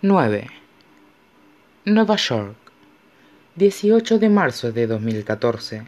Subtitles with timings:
[0.00, 0.46] 9.
[1.86, 2.54] Nueva York,
[3.56, 5.82] 18 de marzo de 2014.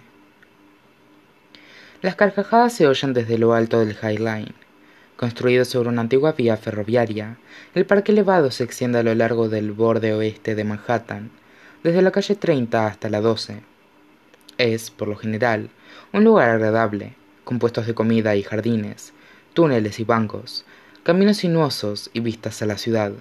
[2.02, 4.52] Las carcajadas se oyen desde lo alto del High Line.
[5.16, 7.38] Construido sobre una antigua vía ferroviaria,
[7.76, 11.30] el parque elevado se extiende a lo largo del borde oeste de Manhattan,
[11.84, 13.60] desde la calle 30 hasta la 12.
[14.58, 15.70] Es, por lo general,
[16.12, 17.14] un lugar agradable,
[17.44, 19.12] con puestos de comida y jardines,
[19.54, 20.64] túneles y bancos,
[21.04, 23.12] caminos sinuosos y vistas a la ciudad.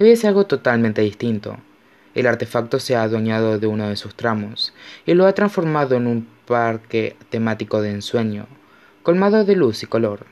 [0.00, 1.58] Hoy es algo totalmente distinto.
[2.14, 4.72] El artefacto se ha adueñado de uno de sus tramos
[5.04, 8.46] y lo ha transformado en un parque temático de ensueño,
[9.02, 10.24] colmado de luz y color,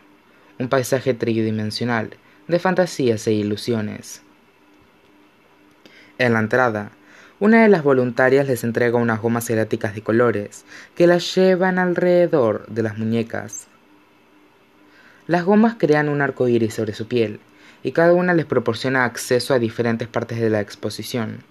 [0.59, 2.17] un paisaje tridimensional
[2.49, 4.23] de fantasías e ilusiones.
[6.17, 6.93] En la entrada,
[7.39, 10.65] una de las voluntarias les entrega unas gomas eláticas de colores
[10.95, 13.67] que las llevan alrededor de las muñecas.
[15.27, 17.41] Las gomas crean un arco iris sobre su piel
[17.83, 21.45] y cada una les proporciona acceso a diferentes partes de la exposición.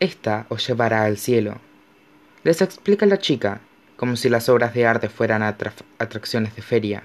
[0.00, 1.58] Esta os llevará al cielo.
[2.44, 3.60] Les explica la chica,
[3.96, 7.02] como si las obras de arte fueran atracciones de feria.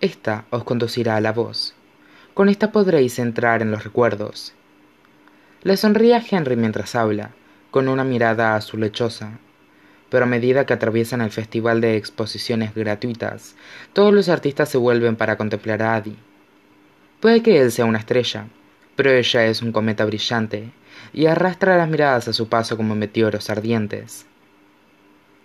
[0.00, 1.74] Esta os conducirá a la voz.
[2.34, 4.54] Con esta podréis entrar en los recuerdos.
[5.62, 7.30] Le sonríe a Henry mientras habla,
[7.70, 9.38] con una mirada azul lechosa
[10.12, 13.54] pero a medida que atraviesan el festival de exposiciones gratuitas,
[13.94, 16.14] todos los artistas se vuelven para contemplar a Adi.
[17.20, 18.44] Puede que él sea una estrella,
[18.94, 20.70] pero ella es un cometa brillante
[21.14, 24.26] y arrastra las miradas a su paso como meteoros ardientes.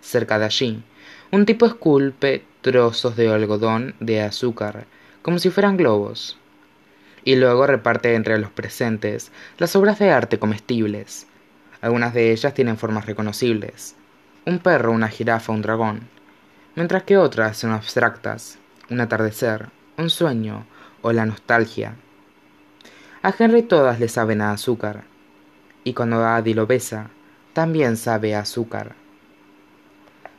[0.02, 0.84] Cerca de allí,
[1.32, 4.86] un tipo esculpe trozos de algodón de azúcar,
[5.22, 6.38] como si fueran globos,
[7.24, 11.26] y luego reparte entre los presentes las obras de arte comestibles.
[11.80, 13.96] Algunas de ellas tienen formas reconocibles,
[14.48, 16.08] un perro, una jirafa, un dragón,
[16.74, 18.58] mientras que otras son abstractas,
[18.90, 19.68] un atardecer,
[19.98, 20.66] un sueño
[21.02, 21.96] o la nostalgia.
[23.24, 25.04] A Henry todas le saben a azúcar,
[25.84, 27.10] y cuando Adi lo besa,
[27.52, 28.96] también sabe a azúcar.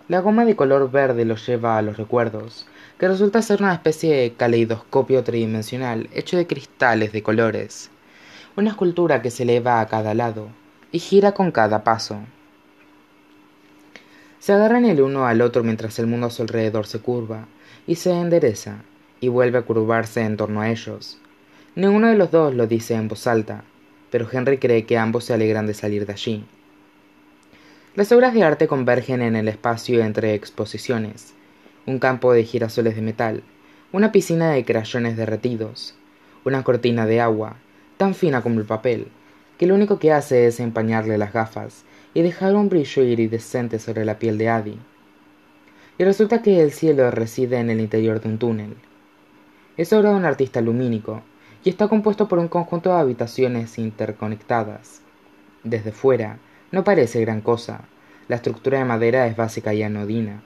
[0.09, 2.67] La goma de color verde lo lleva a los recuerdos,
[2.99, 7.91] que resulta ser una especie de caleidoscopio tridimensional hecho de cristales de colores,
[8.57, 10.49] una escultura que se eleva a cada lado
[10.93, 12.23] y gira con cada paso.
[14.39, 17.47] Se agarran el uno al otro mientras el mundo a su alrededor se curva
[17.87, 18.83] y se endereza
[19.21, 21.19] y vuelve a curvarse en torno a ellos.
[21.75, 23.65] Ninguno de los dos lo dice en voz alta,
[24.11, 26.45] pero Henry cree que ambos se alegran de salir de allí.
[27.95, 31.35] Las obras de arte convergen en el espacio entre exposiciones,
[31.87, 33.43] un campo de girasoles de metal,
[33.91, 35.95] una piscina de crayones derretidos,
[36.45, 37.57] una cortina de agua,
[37.97, 39.09] tan fina como el papel,
[39.59, 41.85] que lo único que hace es empañarle las gafas
[42.19, 44.77] y dejar un brillo iridescente sobre la piel de Adi.
[45.99, 48.75] Y resulta que el cielo reside en el interior de un túnel.
[49.77, 51.23] Es obra de un artista lumínico
[51.63, 55.01] y está compuesto por un conjunto de habitaciones interconectadas.
[55.63, 56.41] Desde fuera,
[56.73, 57.83] no parece gran cosa.
[58.27, 60.43] La estructura de madera es básica y anodina,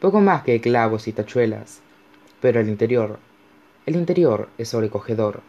[0.00, 1.82] poco más que clavos y tachuelas.
[2.40, 3.18] Pero el interior,
[3.84, 5.42] el interior es sobrecogedor.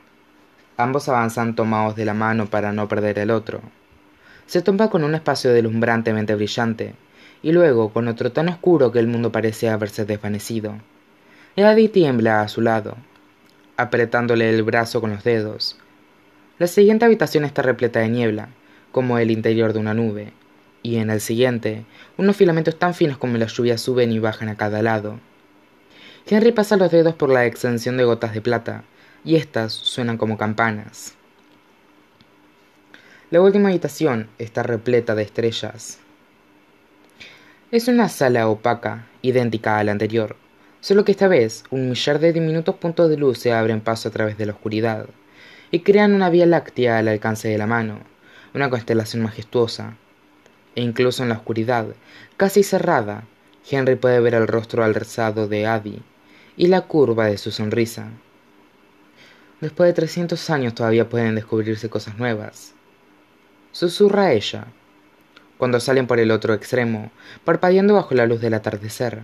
[0.75, 3.62] Ambos avanzan tomados de la mano para no perder el otro
[4.46, 6.96] se topa con un espacio deslumbrantemente brillante,
[7.42, 10.76] y luego con otro tan oscuro que el mundo parece haberse desvanecido.
[11.56, 12.98] Eddie tiembla a su lado,
[13.78, 15.78] apretándole el brazo con los dedos.
[16.59, 18.50] La siguiente habitación está repleta de niebla,
[18.92, 20.34] como el interior de una nube,
[20.81, 21.86] y en el siguiente,
[22.18, 25.20] unos filamentos tan finos como la lluvia suben y bajan a cada lado.
[26.25, 28.84] Henry pasa los dedos por la extensión de gotas de plata,
[29.25, 31.16] y éstas suenan como campanas.
[33.33, 35.97] La última habitación está repleta de estrellas.
[37.71, 40.35] Es una sala opaca, idéntica a la anterior,
[40.81, 44.11] solo que esta vez un millar de diminutos puntos de luz se abren paso a
[44.11, 45.07] través de la oscuridad
[45.71, 48.01] y crean una vía láctea al alcance de la mano,
[48.53, 49.97] una constelación majestuosa.
[50.75, 51.88] E incluso en la oscuridad,
[52.38, 53.23] casi cerrada,
[53.67, 56.03] Henry puede ver el rostro alzado de Abby
[56.55, 58.12] y la curva de su sonrisa.
[59.59, 62.75] Después de trescientos años todavía pueden descubrirse cosas nuevas
[63.74, 64.68] susurra ella,
[65.58, 67.12] cuando salen por el otro extremo,
[67.44, 69.24] parpadeando bajo la luz del atardecer.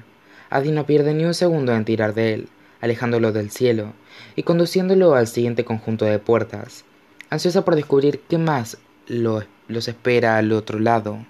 [0.49, 2.49] Adi no pierde ni un segundo en tirar de él,
[2.81, 3.93] alejándolo del cielo
[4.35, 6.83] y conduciéndolo al siguiente conjunto de puertas,
[7.29, 11.25] ansiosa por descubrir qué más los espera al otro lado.